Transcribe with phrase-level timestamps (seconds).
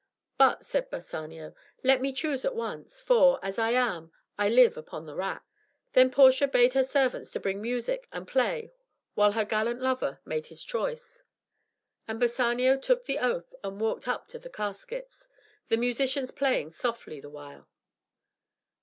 [0.35, 1.53] "But," said Bassanio,
[1.83, 5.45] "let me choose at once, for, as I am, I live upon the rack."
[5.93, 8.71] Then Portia bade her servants to bring music and play
[9.13, 11.21] while her gallant lover made his choice.
[12.07, 15.27] And Bassanio took the oath and walked up to the caskets
[15.69, 17.69] the musicians playing softly the while.